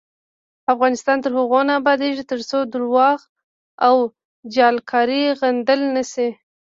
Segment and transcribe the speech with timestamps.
[0.73, 3.17] افغانستان تر هغو نه ابادیږي، ترڅو درواغ
[3.87, 3.95] او
[4.53, 6.29] جعلکاری غندل نشي.